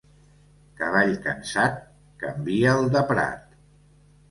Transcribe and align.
Cavall 0.79 1.13
cansat, 1.25 1.77
canvia'l 2.25 2.91
de 2.99 3.07
prat. 3.15 3.57